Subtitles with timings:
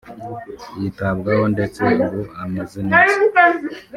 [0.79, 3.43] yitabwaho ndetse ubu ameze neza